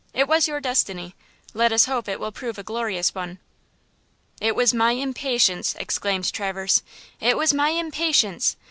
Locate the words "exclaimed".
5.79-6.33